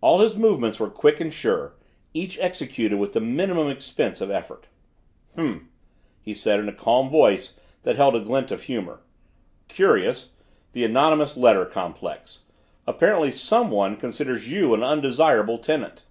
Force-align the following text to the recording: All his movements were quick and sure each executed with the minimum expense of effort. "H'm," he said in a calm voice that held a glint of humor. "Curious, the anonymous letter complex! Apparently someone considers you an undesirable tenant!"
All 0.00 0.20
his 0.20 0.36
movements 0.36 0.78
were 0.78 0.86
quick 0.88 1.18
and 1.18 1.34
sure 1.34 1.74
each 2.14 2.38
executed 2.38 2.96
with 3.00 3.12
the 3.12 3.18
minimum 3.20 3.68
expense 3.70 4.20
of 4.20 4.30
effort. 4.30 4.68
"H'm," 5.34 5.68
he 6.22 6.32
said 6.32 6.60
in 6.60 6.68
a 6.68 6.72
calm 6.72 7.10
voice 7.10 7.58
that 7.82 7.96
held 7.96 8.14
a 8.14 8.20
glint 8.20 8.52
of 8.52 8.62
humor. 8.62 9.00
"Curious, 9.66 10.34
the 10.70 10.84
anonymous 10.84 11.36
letter 11.36 11.64
complex! 11.66 12.44
Apparently 12.86 13.32
someone 13.32 13.96
considers 13.96 14.48
you 14.48 14.74
an 14.74 14.84
undesirable 14.84 15.58
tenant!" 15.58 16.04